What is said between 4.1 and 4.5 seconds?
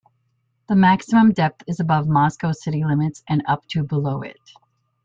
it.